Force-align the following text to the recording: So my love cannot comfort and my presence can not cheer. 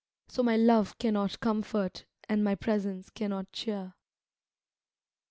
So 0.29 0.41
my 0.41 0.57
love 0.57 0.97
cannot 0.97 1.39
comfort 1.41 2.05
and 2.27 2.43
my 2.43 2.55
presence 2.55 3.11
can 3.11 3.29
not 3.29 3.51
cheer. 3.53 3.93